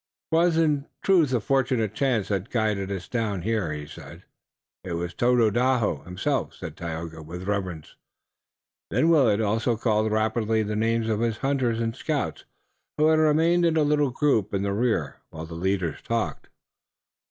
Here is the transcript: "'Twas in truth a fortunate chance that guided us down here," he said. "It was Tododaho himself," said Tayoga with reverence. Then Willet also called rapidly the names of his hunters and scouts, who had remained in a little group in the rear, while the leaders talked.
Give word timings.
"'Twas 0.31 0.57
in 0.57 0.87
truth 1.03 1.31
a 1.31 1.39
fortunate 1.39 1.93
chance 1.93 2.29
that 2.29 2.49
guided 2.49 2.91
us 2.91 3.07
down 3.07 3.43
here," 3.43 3.71
he 3.71 3.85
said. 3.85 4.23
"It 4.83 4.93
was 4.93 5.13
Tododaho 5.13 6.01
himself," 6.01 6.55
said 6.55 6.75
Tayoga 6.75 7.21
with 7.21 7.47
reverence. 7.47 7.95
Then 8.89 9.09
Willet 9.09 9.39
also 9.39 9.77
called 9.77 10.11
rapidly 10.11 10.63
the 10.63 10.75
names 10.75 11.07
of 11.07 11.19
his 11.19 11.37
hunters 11.45 11.79
and 11.79 11.95
scouts, 11.95 12.45
who 12.97 13.09
had 13.09 13.19
remained 13.19 13.63
in 13.63 13.77
a 13.77 13.83
little 13.83 14.09
group 14.09 14.55
in 14.55 14.63
the 14.63 14.73
rear, 14.73 15.21
while 15.29 15.45
the 15.45 15.53
leaders 15.53 16.01
talked. 16.01 16.49